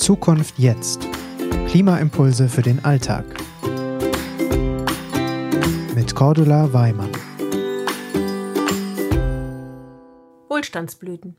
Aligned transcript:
Zukunft 0.00 0.58
jetzt. 0.58 1.06
Klimaimpulse 1.68 2.48
für 2.48 2.62
den 2.62 2.82
Alltag. 2.86 3.26
Mit 5.94 6.14
Cordula 6.14 6.72
Weimann. 6.72 7.12
Wohlstandsblüten. 10.48 11.36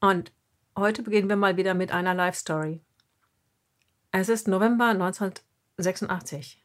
Und 0.00 0.32
heute 0.78 1.02
beginnen 1.02 1.28
wir 1.28 1.34
mal 1.34 1.56
wieder 1.56 1.74
mit 1.74 1.90
einer 1.90 2.14
Life 2.14 2.38
Story. 2.38 2.82
Es 4.12 4.28
ist 4.28 4.46
November 4.46 4.86
1986. 4.90 6.64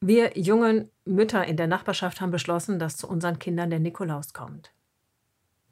Wir 0.00 0.38
jungen 0.38 0.90
Mütter 1.06 1.46
in 1.46 1.56
der 1.56 1.68
Nachbarschaft 1.68 2.20
haben 2.20 2.30
beschlossen, 2.30 2.78
dass 2.78 2.98
zu 2.98 3.08
unseren 3.08 3.38
Kindern 3.38 3.70
der 3.70 3.80
Nikolaus 3.80 4.34
kommt. 4.34 4.74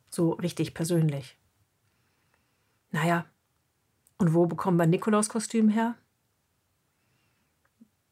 So 0.08 0.30
richtig 0.30 0.72
persönlich. 0.72 1.38
Naja, 2.90 3.26
und 4.18 4.34
wo 4.34 4.46
bekommen 4.46 4.78
wir 4.78 4.86
Nikolauskostüm 4.86 5.68
her? 5.68 5.96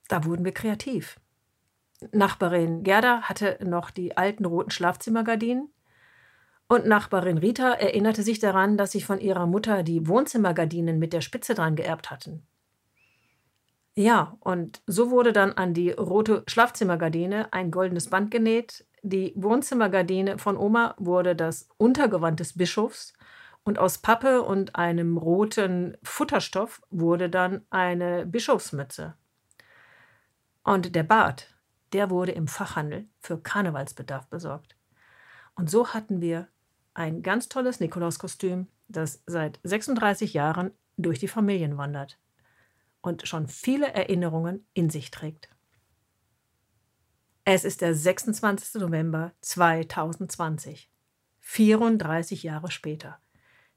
Da 0.08 0.24
wurden 0.24 0.44
wir 0.44 0.52
kreativ. 0.52 1.18
Nachbarin 2.12 2.82
Gerda 2.82 3.22
hatte 3.22 3.58
noch 3.64 3.90
die 3.90 4.16
alten 4.16 4.44
roten 4.44 4.70
Schlafzimmergardinen 4.70 5.70
und 6.66 6.86
Nachbarin 6.86 7.38
Rita 7.38 7.72
erinnerte 7.72 8.22
sich 8.22 8.38
daran, 8.38 8.76
dass 8.76 8.92
sie 8.92 9.02
von 9.02 9.20
ihrer 9.20 9.46
Mutter 9.46 9.82
die 9.82 10.08
Wohnzimmergardinen 10.08 10.98
mit 10.98 11.12
der 11.12 11.20
Spitze 11.20 11.54
dran 11.54 11.76
geerbt 11.76 12.10
hatten. 12.10 12.46
Ja, 13.94 14.36
und 14.40 14.82
so 14.86 15.10
wurde 15.10 15.32
dann 15.32 15.52
an 15.52 15.72
die 15.72 15.90
rote 15.90 16.42
Schlafzimmergardine 16.48 17.52
ein 17.52 17.70
goldenes 17.70 18.10
Band 18.10 18.30
genäht. 18.30 18.86
Die 19.02 19.32
Wohnzimmergardine 19.36 20.38
von 20.38 20.56
Oma 20.56 20.94
wurde 20.98 21.36
das 21.36 21.68
Untergewand 21.76 22.40
des 22.40 22.56
Bischofs 22.56 23.12
und 23.64 23.78
aus 23.78 23.98
Pappe 23.98 24.42
und 24.42 24.76
einem 24.76 25.16
roten 25.16 25.96
Futterstoff 26.02 26.82
wurde 26.90 27.30
dann 27.30 27.66
eine 27.70 28.26
Bischofsmütze. 28.26 29.14
Und 30.62 30.94
der 30.94 31.02
Bart, 31.02 31.54
der 31.92 32.10
wurde 32.10 32.32
im 32.32 32.46
Fachhandel 32.46 33.08
für 33.20 33.40
Karnevalsbedarf 33.40 34.26
besorgt. 34.28 34.76
Und 35.54 35.70
so 35.70 35.88
hatten 35.94 36.20
wir 36.20 36.48
ein 36.92 37.22
ganz 37.22 37.48
tolles 37.48 37.80
Nikolauskostüm, 37.80 38.68
das 38.88 39.22
seit 39.26 39.60
36 39.62 40.34
Jahren 40.34 40.72
durch 40.96 41.18
die 41.18 41.28
Familien 41.28 41.76
wandert 41.76 42.18
und 43.00 43.26
schon 43.26 43.48
viele 43.48 43.92
Erinnerungen 43.92 44.66
in 44.74 44.90
sich 44.90 45.10
trägt. 45.10 45.48
Es 47.44 47.64
ist 47.64 47.80
der 47.82 47.94
26. 47.94 48.80
November 48.80 49.32
2020, 49.42 50.90
34 51.40 52.42
Jahre 52.42 52.70
später. 52.70 53.20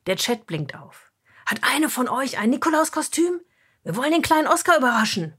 Der 0.08 0.16
Chat 0.16 0.48
blinkt 0.48 0.74
auf. 0.74 1.12
Hat 1.46 1.60
eine 1.64 1.90
von 1.90 2.08
euch 2.08 2.40
ein 2.40 2.50
Nikolauskostüm? 2.50 3.42
Wir 3.84 3.96
wollen 3.98 4.12
den 4.12 4.22
kleinen 4.22 4.48
Oscar 4.48 4.78
überraschen. 4.78 5.34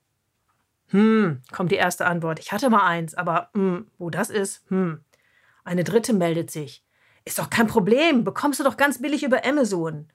Hm, 0.89 1.43
kommt 1.53 1.73
die 1.73 1.77
erste 1.77 2.07
Antwort. 2.07 2.39
Ich 2.39 2.53
hatte 2.53 2.71
mal 2.71 2.87
eins, 2.87 3.15
aber 3.15 3.51
hm, 3.55 3.91
wo 3.99 4.11
das 4.11 4.31
ist, 4.31 4.63
hm. 4.69 5.05
Eine 5.65 5.85
dritte 5.85 6.13
meldet 6.13 6.51
sich. 6.51 6.85
Ist 7.25 7.39
doch 7.39 7.51
kein 7.51 7.67
Problem, 7.67 8.25
bekommst 8.25 8.61
du 8.61 8.65
doch 8.65 8.77
ganz 8.77 9.01
billig 9.01 9.23
über 9.23 9.45
Amazon. 9.45 10.09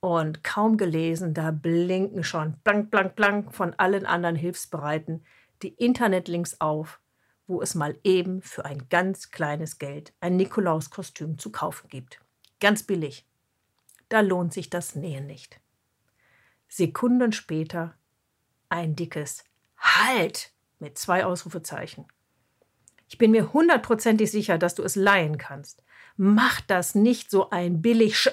Und 0.00 0.44
kaum 0.44 0.78
gelesen, 0.78 1.34
da 1.34 1.50
blinken 1.50 2.24
schon 2.24 2.58
blank, 2.64 2.90
blank, 2.90 3.16
blank 3.16 3.54
von 3.54 3.74
allen 3.74 4.06
anderen 4.06 4.36
Hilfsbereiten 4.36 5.24
die 5.62 5.74
Internetlinks 5.74 6.60
auf, 6.60 7.00
wo 7.46 7.60
es 7.60 7.74
mal 7.74 7.98
eben 8.02 8.40
für 8.40 8.64
ein 8.64 8.88
ganz 8.88 9.30
kleines 9.30 9.78
Geld 9.78 10.14
ein 10.20 10.36
Nikolauskostüm 10.36 11.38
zu 11.38 11.52
kaufen 11.52 11.88
gibt. 11.88 12.20
Ganz 12.60 12.82
billig. 12.82 13.26
Da 14.10 14.20
lohnt 14.20 14.52
sich 14.52 14.68
das 14.68 14.96
Nähen 14.96 15.26
nicht. 15.26 15.60
Sekunden 16.68 17.32
später 17.32 17.94
ein 18.68 18.94
dickes 18.94 19.44
Halt 19.78 20.52
mit 20.78 20.98
zwei 20.98 21.24
Ausrufezeichen. 21.24 22.06
Ich 23.08 23.18
bin 23.18 23.30
mir 23.30 23.52
hundertprozentig 23.52 24.30
sicher, 24.30 24.58
dass 24.58 24.74
du 24.74 24.82
es 24.82 24.94
leihen 24.94 25.38
kannst. 25.38 25.82
Mach 26.16 26.60
das 26.60 26.94
nicht 26.94 27.30
so 27.30 27.50
ein 27.50 27.80
billig 27.80 28.18
Sch 28.18 28.28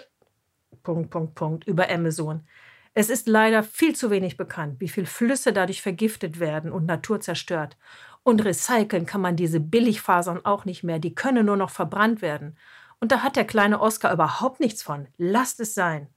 Punkt, 0.84 1.10
Punkt, 1.10 1.36
Punkt 1.36 1.68
über 1.68 1.90
Amazon. 1.90 2.48
Es 2.94 3.10
ist 3.10 3.28
leider 3.28 3.62
viel 3.62 3.96
zu 3.96 4.10
wenig 4.10 4.38
bekannt, 4.38 4.80
wie 4.80 4.88
viele 4.88 5.06
Flüsse 5.06 5.54
dadurch 5.54 5.82
vergiftet 5.82 6.40
werden 6.40 6.72
und 6.72 6.86
Natur 6.86 7.22
zerstört. 7.22 7.78
Und 8.24 8.44
recyceln 8.44 9.06
kann 9.06 9.22
man 9.22 9.36
diese 9.36 9.60
Billigfasern 9.60 10.44
auch 10.44 10.66
nicht 10.66 10.84
mehr, 10.84 11.00
die 11.00 11.14
können 11.14 11.46
nur 11.46 11.58
noch 11.58 11.70
verbrannt 11.70 12.22
werden. 12.22 12.58
Und 13.00 13.12
da 13.12 13.22
hat 13.22 13.36
der 13.36 13.46
kleine 13.46 13.80
Oscar 13.80 14.12
überhaupt 14.12 14.60
nichts 14.60 14.82
von. 14.82 15.08
Lasst 15.18 15.60
es 15.60 15.74
sein. 15.74 16.10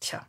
Tja. 0.00 0.26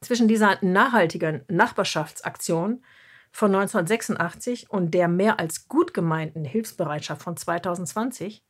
Zwischen 0.00 0.26
dieser 0.28 0.58
nachhaltigen 0.64 1.44
Nachbarschaftsaktion 1.48 2.84
von 3.30 3.54
1986 3.54 4.70
und 4.70 4.92
der 4.92 5.08
mehr 5.08 5.38
als 5.38 5.68
gut 5.68 5.94
gemeinten 5.94 6.44
Hilfsbereitschaft 6.44 7.22
von 7.22 7.36
2020 7.36 8.44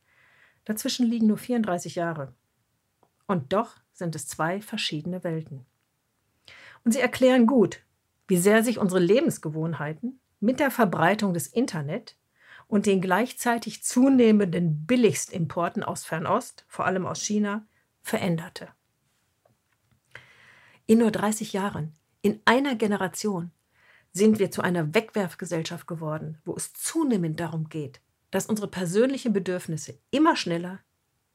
Dazwischen 0.65 1.05
liegen 1.07 1.27
nur 1.27 1.37
34 1.37 1.95
Jahre. 1.95 2.33
Und 3.27 3.53
doch 3.53 3.75
sind 3.91 4.15
es 4.15 4.27
zwei 4.27 4.61
verschiedene 4.61 5.23
Welten. 5.23 5.65
Und 6.83 6.93
sie 6.93 6.99
erklären 6.99 7.47
gut, 7.47 7.81
wie 8.27 8.37
sehr 8.37 8.63
sich 8.63 8.79
unsere 8.79 9.01
Lebensgewohnheiten 9.01 10.19
mit 10.39 10.59
der 10.59 10.71
Verbreitung 10.71 11.33
des 11.33 11.47
Internet 11.47 12.17
und 12.67 12.85
den 12.85 13.01
gleichzeitig 13.01 13.83
zunehmenden 13.83 14.85
Billigstimporten 14.85 15.83
aus 15.83 16.05
Fernost, 16.05 16.65
vor 16.67 16.85
allem 16.85 17.05
aus 17.05 17.21
China, 17.21 17.65
veränderte. 18.01 18.69
In 20.85 20.99
nur 20.99 21.11
30 21.11 21.53
Jahren, 21.53 21.93
in 22.21 22.41
einer 22.45 22.75
Generation, 22.75 23.51
sind 24.11 24.37
wir 24.39 24.51
zu 24.51 24.61
einer 24.61 24.93
Wegwerfgesellschaft 24.93 25.87
geworden, 25.87 26.39
wo 26.45 26.55
es 26.55 26.73
zunehmend 26.73 27.39
darum 27.39 27.69
geht, 27.69 28.01
dass 28.31 28.45
unsere 28.45 28.67
persönlichen 28.67 29.33
Bedürfnisse 29.33 29.97
immer 30.11 30.35
schneller, 30.35 30.79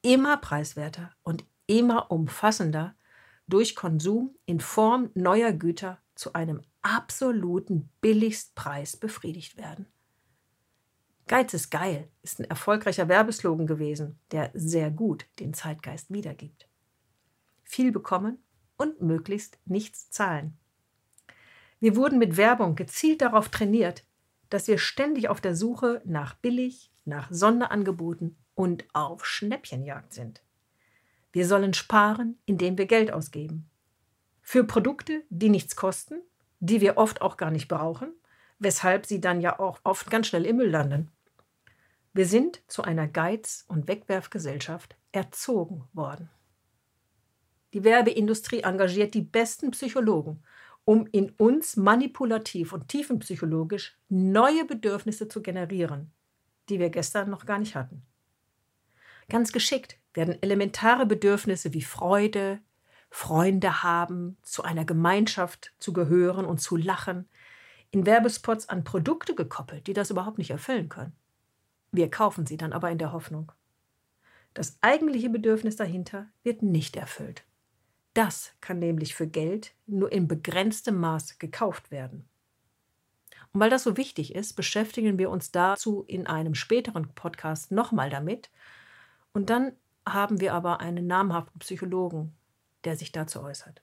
immer 0.02 0.36
preiswerter 0.36 1.10
und 1.22 1.44
immer 1.66 2.10
umfassender 2.10 2.94
durch 3.46 3.74
Konsum 3.74 4.36
in 4.46 4.60
Form 4.60 5.10
neuer 5.14 5.52
Güter 5.52 5.98
zu 6.14 6.34
einem 6.34 6.62
absoluten 6.82 7.88
Billigstpreis 8.00 8.96
befriedigt 8.96 9.56
werden. 9.56 9.86
Geiz 11.28 11.52
ist 11.52 11.70
geil 11.70 12.08
ist 12.22 12.40
ein 12.40 12.44
erfolgreicher 12.44 13.08
Werbeslogan 13.08 13.66
gewesen, 13.66 14.18
der 14.32 14.50
sehr 14.54 14.90
gut 14.90 15.26
den 15.38 15.52
Zeitgeist 15.52 16.10
wiedergibt. 16.10 16.66
Viel 17.64 17.92
bekommen 17.92 18.38
und 18.78 19.02
möglichst 19.02 19.58
nichts 19.66 20.10
zahlen. 20.10 20.56
Wir 21.80 21.96
wurden 21.96 22.18
mit 22.18 22.38
Werbung 22.38 22.76
gezielt 22.76 23.20
darauf 23.20 23.50
trainiert, 23.50 24.04
dass 24.48 24.68
wir 24.68 24.78
ständig 24.78 25.28
auf 25.28 25.42
der 25.42 25.54
Suche 25.54 26.00
nach 26.06 26.34
billig, 26.34 26.90
nach 27.04 27.28
Sonderangeboten 27.30 28.36
und 28.54 28.86
auf 28.94 29.26
Schnäppchenjagd 29.26 30.14
sind. 30.14 30.42
Wir 31.30 31.46
sollen 31.46 31.74
sparen, 31.74 32.38
indem 32.46 32.78
wir 32.78 32.86
Geld 32.86 33.12
ausgeben. 33.12 33.68
Für 34.40 34.64
Produkte, 34.64 35.22
die 35.28 35.50
nichts 35.50 35.76
kosten, 35.76 36.22
die 36.58 36.80
wir 36.80 36.96
oft 36.96 37.20
auch 37.20 37.36
gar 37.36 37.50
nicht 37.50 37.68
brauchen, 37.68 38.14
weshalb 38.58 39.04
sie 39.04 39.20
dann 39.20 39.42
ja 39.42 39.58
auch 39.60 39.80
oft 39.84 40.10
ganz 40.10 40.28
schnell 40.28 40.46
im 40.46 40.56
Müll 40.56 40.70
landen. 40.70 41.10
Wir 42.18 42.26
sind 42.26 42.62
zu 42.66 42.82
einer 42.82 43.06
Geiz- 43.06 43.64
und 43.68 43.86
Wegwerfgesellschaft 43.86 44.96
erzogen 45.12 45.84
worden. 45.92 46.28
Die 47.72 47.84
Werbeindustrie 47.84 48.62
engagiert 48.62 49.14
die 49.14 49.22
besten 49.22 49.70
Psychologen 49.70 50.42
um 50.84 51.06
in 51.12 51.30
uns 51.38 51.76
manipulativ 51.76 52.72
und 52.72 52.88
tiefenpsychologisch 52.88 53.96
neue 54.08 54.64
Bedürfnisse 54.64 55.28
zu 55.28 55.42
generieren, 55.42 56.10
die 56.68 56.80
wir 56.80 56.90
gestern 56.90 57.30
noch 57.30 57.46
gar 57.46 57.60
nicht 57.60 57.76
hatten. 57.76 58.02
Ganz 59.28 59.52
geschickt 59.52 59.96
werden 60.12 60.42
elementare 60.42 61.06
Bedürfnisse 61.06 61.72
wie 61.72 61.82
Freude, 61.82 62.58
Freunde 63.10 63.84
haben, 63.84 64.38
zu 64.42 64.64
einer 64.64 64.84
Gemeinschaft 64.84 65.72
zu 65.78 65.92
gehören 65.92 66.46
und 66.46 66.58
zu 66.58 66.76
lachen, 66.76 67.28
in 67.92 68.06
Werbespots 68.06 68.68
an 68.68 68.82
Produkte 68.82 69.36
gekoppelt, 69.36 69.86
die 69.86 69.92
das 69.92 70.10
überhaupt 70.10 70.38
nicht 70.38 70.50
erfüllen 70.50 70.88
können. 70.88 71.12
Wir 71.92 72.10
kaufen 72.10 72.46
sie 72.46 72.56
dann 72.56 72.72
aber 72.72 72.90
in 72.90 72.98
der 72.98 73.12
Hoffnung. 73.12 73.52
Das 74.54 74.78
eigentliche 74.80 75.30
Bedürfnis 75.30 75.76
dahinter 75.76 76.26
wird 76.42 76.62
nicht 76.62 76.96
erfüllt. 76.96 77.44
Das 78.14 78.52
kann 78.60 78.78
nämlich 78.78 79.14
für 79.14 79.26
Geld 79.26 79.74
nur 79.86 80.10
in 80.10 80.26
begrenztem 80.26 80.98
Maß 80.98 81.38
gekauft 81.38 81.90
werden. 81.90 82.28
Und 83.52 83.60
weil 83.60 83.70
das 83.70 83.84
so 83.84 83.96
wichtig 83.96 84.34
ist, 84.34 84.54
beschäftigen 84.54 85.18
wir 85.18 85.30
uns 85.30 85.52
dazu 85.52 86.04
in 86.06 86.26
einem 86.26 86.54
späteren 86.54 87.08
Podcast 87.14 87.70
nochmal 87.70 88.10
damit. 88.10 88.50
Und 89.32 89.50
dann 89.50 89.72
haben 90.06 90.40
wir 90.40 90.54
aber 90.54 90.80
einen 90.80 91.06
namhaften 91.06 91.60
Psychologen, 91.60 92.34
der 92.84 92.96
sich 92.96 93.12
dazu 93.12 93.42
äußert. 93.42 93.82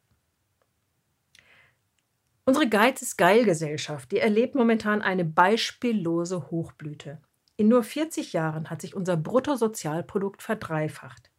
Unsere 2.44 2.70
Geiz 2.70 3.02
ist 3.02 3.18
Geil-Gesellschaft, 3.18 4.12
die 4.12 4.20
erlebt 4.20 4.54
momentan 4.54 5.02
eine 5.02 5.26
beispiellose 5.26 6.52
Hochblüte. 6.52 7.20
In 7.58 7.68
nur 7.70 7.84
40 7.84 8.34
Jahren 8.34 8.70
hat 8.70 8.82
sich 8.82 8.96
unser 8.96 9.18
Bruttosozialprodukt 9.18 10.42
verdreifacht. 10.42 11.32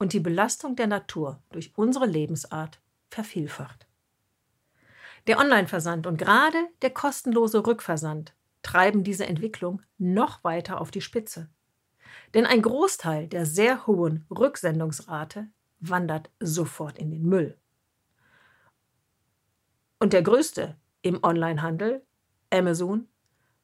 und 0.00 0.14
die 0.14 0.20
Belastung 0.20 0.76
der 0.76 0.86
Natur 0.86 1.42
durch 1.52 1.72
unsere 1.76 2.06
Lebensart 2.06 2.80
vervielfacht. 3.10 3.86
Der 5.26 5.38
Online-Versand 5.38 6.06
und 6.06 6.16
gerade 6.16 6.56
der 6.80 6.88
kostenlose 6.88 7.66
Rückversand 7.66 8.34
treiben 8.62 9.04
diese 9.04 9.26
Entwicklung 9.26 9.82
noch 9.98 10.42
weiter 10.42 10.80
auf 10.80 10.90
die 10.90 11.02
Spitze. 11.02 11.50
Denn 12.32 12.46
ein 12.46 12.62
Großteil 12.62 13.28
der 13.28 13.44
sehr 13.44 13.86
hohen 13.86 14.24
Rücksendungsrate 14.30 15.48
wandert 15.80 16.30
sofort 16.40 16.98
in 16.98 17.10
den 17.10 17.24
Müll. 17.24 17.58
Und 19.98 20.14
der 20.14 20.22
größte 20.22 20.76
im 21.02 21.22
Onlinehandel, 21.22 22.02
Amazon, 22.50 23.06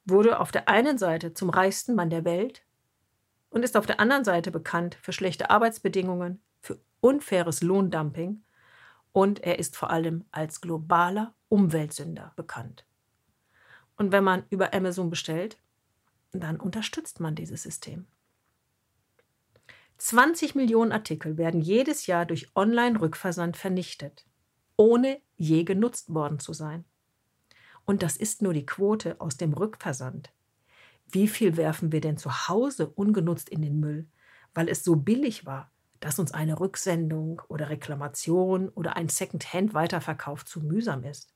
wurde 0.07 0.41
auf 0.41 0.53
der 0.53 0.69
einen 0.69 0.99
Seite 0.99 1.35
zum 1.35 1.51
reichsten 1.51 1.95
Mann 1.95 2.11
der 2.11 2.25
Welt 2.25 2.65
und 3.51 3.65
ist 3.65 3.77
auf 3.77 3.87
der 3.87 4.01
anderen 4.01 4.25
Seite 4.25 4.51
bekannt 4.51 4.97
für 5.03 5.13
schlechte 5.13 5.51
Arbeitsbedingungen, 5.51 6.41
für 6.61 6.79
unfaires 7.01 7.63
Lohndumping 7.63 8.43
und 9.13 9.41
er 9.41 9.59
ist 9.59 9.77
vor 9.77 9.91
allem 9.91 10.25
als 10.31 10.61
globaler 10.61 11.35
Umweltsünder 11.49 12.33
bekannt. 12.37 12.87
Und 13.97 14.13
wenn 14.13 14.25
man 14.25 14.45
über 14.51 14.75
Amazon 14.75 15.11
bestellt, 15.11 15.59
dann 16.33 16.61
unterstützt 16.61 17.21
man 17.21 17.35
dieses 17.35 17.63
System. 17.63 18.07
20 19.99 20.55
Millionen 20.55 20.93
Artikel 20.93 21.39
werden 21.39 21.63
jedes 21.63 22.07
Jahr 22.07 22.27
durch 22.27 22.55
Online-Rückversand 22.55 23.57
vernichtet, 23.57 24.27
ohne 24.77 25.21
je 25.37 25.65
genutzt 25.65 26.13
worden 26.13 26.39
zu 26.39 26.53
sein. 26.53 26.85
Und 27.87 28.03
das 28.03 28.17
ist 28.17 28.43
nur 28.43 28.53
die 28.53 28.67
Quote 28.67 29.21
aus 29.21 29.37
dem 29.37 29.53
Rückversand. 29.53 30.33
Wie 31.09 31.29
viel 31.29 31.57
werfen 31.57 31.93
wir 31.93 32.01
denn 32.01 32.19
zu 32.19 32.49
Hause 32.49 32.89
ungenutzt 32.89 33.49
in 33.49 33.63
den 33.63 33.79
Müll, 33.79 34.09
weil 34.55 34.69
es 34.69 34.85
so 34.85 34.97
billig 34.97 35.47
war, 35.47 35.71
dass 36.01 36.19
uns 36.19 36.33
eine 36.33 36.59
Rücksendung 36.59 37.41
oder 37.49 37.71
Reklamation 37.71 38.69
oder 38.71 38.97
ein 38.97 39.09
Second-Hand-Weiterverkauf 39.09 40.45
zu 40.45 40.61
mühsam 40.61 41.05
ist? 41.05 41.33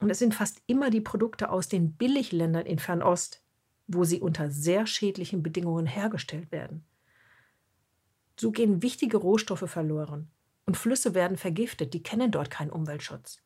Und 0.00 0.10
es 0.10 0.18
sind 0.18 0.34
fast 0.34 0.60
immer 0.66 0.90
die 0.90 1.00
Produkte 1.00 1.48
aus 1.48 1.68
den 1.68 1.94
Billigländern 1.94 2.66
in 2.66 2.80
Fernost, 2.80 3.42
wo 3.86 4.04
sie 4.04 4.20
unter 4.20 4.50
sehr 4.50 4.86
schädlichen 4.86 5.42
Bedingungen 5.42 5.86
hergestellt 5.86 6.50
werden. 6.50 6.84
So 8.38 8.50
gehen 8.50 8.82
wichtige 8.82 9.16
Rohstoffe 9.16 9.70
verloren 9.70 10.28
und 10.66 10.76
Flüsse 10.76 11.14
werden 11.14 11.36
vergiftet, 11.36 11.94
die 11.94 12.02
kennen 12.02 12.32
dort 12.32 12.50
keinen 12.50 12.70
Umweltschutz. 12.70 13.44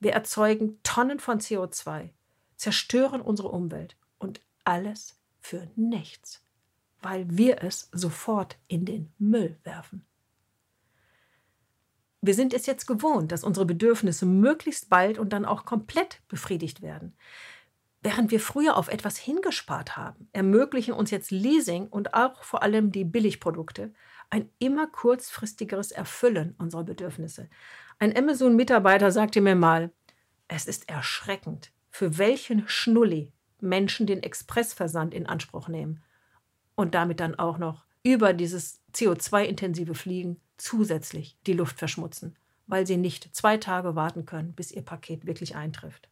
Wir 0.00 0.12
erzeugen 0.12 0.78
Tonnen 0.82 1.20
von 1.20 1.40
CO2, 1.40 2.08
zerstören 2.56 3.20
unsere 3.20 3.48
Umwelt 3.48 3.96
und 4.18 4.40
alles 4.64 5.18
für 5.40 5.68
nichts, 5.76 6.42
weil 7.02 7.26
wir 7.28 7.62
es 7.62 7.90
sofort 7.92 8.56
in 8.66 8.86
den 8.86 9.12
Müll 9.18 9.58
werfen. 9.62 10.06
Wir 12.22 12.34
sind 12.34 12.54
es 12.54 12.66
jetzt 12.66 12.86
gewohnt, 12.86 13.30
dass 13.30 13.44
unsere 13.44 13.66
Bedürfnisse 13.66 14.26
möglichst 14.26 14.88
bald 14.88 15.18
und 15.18 15.32
dann 15.32 15.44
auch 15.44 15.64
komplett 15.64 16.20
befriedigt 16.28 16.80
werden. 16.82 17.14
Während 18.02 18.30
wir 18.30 18.40
früher 18.40 18.76
auf 18.78 18.88
etwas 18.88 19.18
hingespart 19.18 19.98
haben, 19.98 20.28
ermöglichen 20.32 20.94
uns 20.94 21.10
jetzt 21.10 21.30
Leasing 21.30 21.88
und 21.88 22.14
auch 22.14 22.42
vor 22.42 22.62
allem 22.62 22.92
die 22.92 23.04
Billigprodukte 23.04 23.92
ein 24.30 24.48
immer 24.58 24.86
kurzfristigeres 24.86 25.90
Erfüllen 25.90 26.54
unserer 26.58 26.84
Bedürfnisse. 26.84 27.50
Ein 28.02 28.16
Amazon-Mitarbeiter 28.16 29.12
sagte 29.12 29.42
mir 29.42 29.54
mal, 29.54 29.92
es 30.48 30.66
ist 30.66 30.88
erschreckend, 30.88 31.70
für 31.90 32.16
welchen 32.16 32.66
Schnulli 32.66 33.30
Menschen 33.60 34.06
den 34.06 34.22
Expressversand 34.22 35.12
in 35.12 35.26
Anspruch 35.26 35.68
nehmen 35.68 36.02
und 36.74 36.94
damit 36.94 37.20
dann 37.20 37.38
auch 37.38 37.58
noch 37.58 37.84
über 38.02 38.32
dieses 38.32 38.80
CO2-intensive 38.94 39.94
Fliegen 39.94 40.40
zusätzlich 40.56 41.36
die 41.46 41.52
Luft 41.52 41.78
verschmutzen, 41.78 42.38
weil 42.66 42.86
sie 42.86 42.96
nicht 42.96 43.36
zwei 43.36 43.58
Tage 43.58 43.94
warten 43.96 44.24
können, 44.24 44.54
bis 44.54 44.72
ihr 44.72 44.82
Paket 44.82 45.26
wirklich 45.26 45.54
eintrifft. 45.54 46.08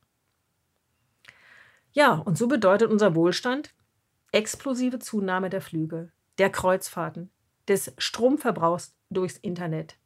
Ja, 1.92 2.16
und 2.16 2.36
so 2.36 2.48
bedeutet 2.48 2.90
unser 2.90 3.14
Wohlstand 3.14 3.74
explosive 4.30 4.98
Zunahme 4.98 5.48
der 5.48 5.62
Flüge, 5.62 6.12
der 6.36 6.50
Kreuzfahrten, 6.50 7.30
des 7.66 7.94
Stromverbrauchs 7.96 8.94
durchs 9.08 9.38
Internet, 9.38 9.96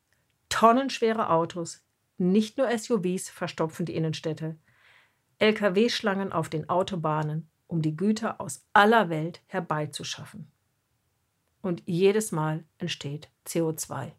tonnenschwere 0.62 1.28
Autos, 1.28 1.84
nicht 2.18 2.56
nur 2.56 2.70
SUVs 2.70 3.28
verstopfen 3.28 3.84
die 3.84 3.96
Innenstädte, 3.96 4.60
Lkw-Schlangen 5.40 6.30
auf 6.30 6.48
den 6.50 6.68
Autobahnen, 6.68 7.50
um 7.66 7.82
die 7.82 7.96
Güter 7.96 8.40
aus 8.40 8.64
aller 8.72 9.08
Welt 9.08 9.42
herbeizuschaffen. 9.46 10.52
Und 11.62 11.82
jedes 11.84 12.30
Mal 12.30 12.62
entsteht 12.78 13.28
CO2. 13.44 14.12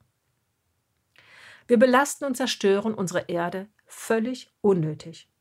Wir 1.67 1.79
belasten 1.79 2.25
und 2.25 2.35
zerstören 2.35 2.93
unsere 2.93 3.21
Erde 3.29 3.69
völlig 3.85 4.51
unnötig. 4.59 5.31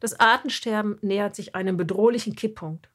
Das 0.00 0.18
Artensterben 0.18 0.98
nähert 1.02 1.36
sich 1.36 1.54
einem 1.54 1.76
bedrohlichen 1.76 2.34
Kipppunkt. 2.34 2.88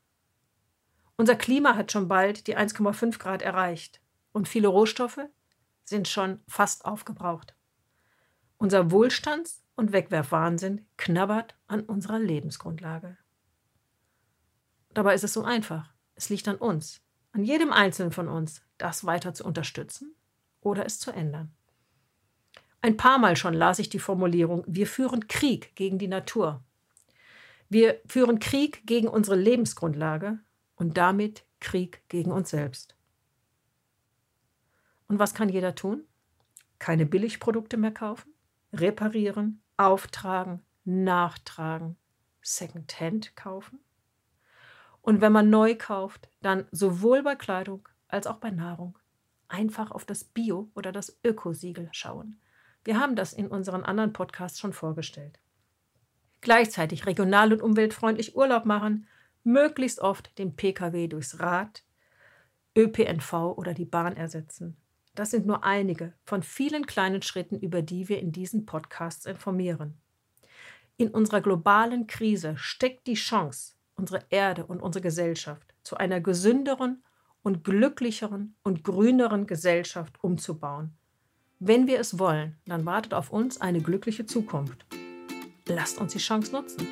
Unser 1.17 1.35
Klima 1.35 1.75
hat 1.75 1.91
schon 1.91 2.07
bald 2.07 2.47
die 2.47 2.57
1,5 2.57 3.19
Grad 3.19 3.43
erreicht 3.43 4.01
und 4.31 4.47
viele 4.47 4.69
Rohstoffe 4.69 5.19
sind 5.83 6.07
schon 6.07 6.39
fast 6.47 6.85
aufgebraucht. 6.85 7.55
Unser 8.57 8.91
Wohlstands- 8.91 9.63
und 9.75 9.91
Wegwerfwahnsinn 9.91 10.85
knabbert 10.97 11.55
an 11.67 11.81
unserer 11.81 12.19
Lebensgrundlage. 12.19 13.17
Dabei 14.93 15.15
ist 15.15 15.23
es 15.23 15.33
so 15.33 15.43
einfach. 15.43 15.93
Es 16.15 16.29
liegt 16.29 16.47
an 16.47 16.57
uns, 16.57 17.01
an 17.31 17.43
jedem 17.43 17.71
Einzelnen 17.71 18.11
von 18.11 18.27
uns, 18.27 18.61
das 18.77 19.05
weiter 19.05 19.33
zu 19.33 19.45
unterstützen 19.45 20.15
oder 20.59 20.85
es 20.85 20.99
zu 20.99 21.11
ändern. 21.11 21.51
Ein 22.81 22.97
paar 22.97 23.19
Mal 23.19 23.35
schon 23.35 23.53
las 23.53 23.79
ich 23.79 23.89
die 23.89 23.99
Formulierung, 23.99 24.63
wir 24.67 24.87
führen 24.87 25.27
Krieg 25.27 25.75
gegen 25.75 25.97
die 25.97 26.07
Natur. 26.07 26.63
Wir 27.69 28.01
führen 28.05 28.39
Krieg 28.39 28.85
gegen 28.85 29.07
unsere 29.07 29.35
Lebensgrundlage 29.35 30.39
und 30.75 30.97
damit 30.97 31.45
Krieg 31.59 32.03
gegen 32.09 32.31
uns 32.31 32.49
selbst. 32.49 32.95
Und 35.11 35.19
was 35.19 35.33
kann 35.33 35.49
jeder 35.49 35.75
tun? 35.75 36.05
Keine 36.79 37.05
Billigprodukte 37.05 37.75
mehr 37.75 37.91
kaufen, 37.91 38.33
reparieren, 38.71 39.61
auftragen, 39.75 40.61
nachtragen, 40.85 41.97
Secondhand 42.41 43.35
kaufen. 43.35 43.79
Und 45.01 45.19
wenn 45.19 45.33
man 45.33 45.49
neu 45.49 45.75
kauft, 45.75 46.29
dann 46.41 46.65
sowohl 46.71 47.23
bei 47.23 47.35
Kleidung 47.35 47.89
als 48.07 48.25
auch 48.25 48.37
bei 48.37 48.51
Nahrung 48.51 48.97
einfach 49.49 49.91
auf 49.91 50.05
das 50.05 50.23
Bio- 50.23 50.71
oder 50.75 50.93
das 50.93 51.19
Ökosiegel 51.25 51.89
schauen. 51.91 52.39
Wir 52.85 52.97
haben 52.97 53.17
das 53.17 53.33
in 53.33 53.47
unseren 53.47 53.83
anderen 53.83 54.13
Podcasts 54.13 54.61
schon 54.61 54.71
vorgestellt. 54.71 55.39
Gleichzeitig 56.39 57.05
regional 57.05 57.51
und 57.51 57.61
umweltfreundlich 57.61 58.37
Urlaub 58.37 58.63
machen, 58.63 59.07
möglichst 59.43 59.99
oft 59.99 60.37
den 60.37 60.55
Pkw 60.55 61.09
durchs 61.09 61.41
Rad, 61.41 61.83
ÖPNV 62.77 63.57
oder 63.57 63.73
die 63.73 63.83
Bahn 63.83 64.15
ersetzen. 64.15 64.77
Das 65.15 65.31
sind 65.31 65.45
nur 65.45 65.63
einige 65.63 66.13
von 66.23 66.43
vielen 66.43 66.85
kleinen 66.85 67.21
Schritten, 67.21 67.59
über 67.59 67.81
die 67.81 68.09
wir 68.09 68.19
in 68.19 68.31
diesen 68.31 68.65
Podcasts 68.65 69.25
informieren. 69.25 69.99
In 70.97 71.09
unserer 71.09 71.41
globalen 71.41 72.07
Krise 72.07 72.57
steckt 72.57 73.07
die 73.07 73.15
Chance, 73.15 73.75
unsere 73.95 74.23
Erde 74.29 74.65
und 74.65 74.81
unsere 74.81 75.03
Gesellschaft 75.03 75.73
zu 75.83 75.97
einer 75.97 76.21
gesünderen 76.21 77.03
und 77.43 77.63
glücklicheren 77.63 78.55
und 78.63 78.83
grüneren 78.83 79.47
Gesellschaft 79.47 80.23
umzubauen 80.23 80.95
wenn 81.63 81.85
wir 81.85 81.99
es 81.99 82.17
wollen, 82.17 82.55
dann 82.65 82.87
wartet 82.87 83.13
auf 83.13 83.31
uns 83.31 83.61
eine 83.61 83.81
glückliche 83.81 84.25
Zukunft. 84.25 84.83
Lasst 85.67 85.99
uns 85.99 86.11
die 86.13 86.17
Chance 86.17 86.51
nutzen 86.53 86.87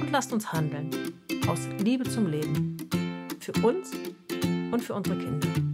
und 0.00 0.10
lasst 0.12 0.32
uns 0.32 0.50
handeln. 0.50 0.88
Aus 1.46 1.68
Liebe 1.78 2.04
zum 2.04 2.28
Leben. 2.28 2.78
Für 3.38 3.52
uns 3.62 3.92
und 4.72 4.80
für 4.80 4.94
unsere 4.94 5.18
Kinder. 5.18 5.73